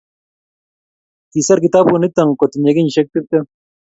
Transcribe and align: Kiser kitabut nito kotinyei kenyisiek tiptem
Kiser 1.31 1.57
kitabut 1.65 1.99
nito 1.99 2.21
kotinyei 2.39 2.75
kenyisiek 2.75 3.07
tiptem 3.13 3.43